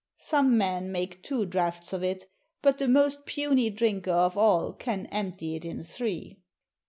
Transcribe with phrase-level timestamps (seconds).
[0.17, 2.27] Some men make two draughts of it,
[2.63, 6.39] but the most puny drinker of all can empty it in three."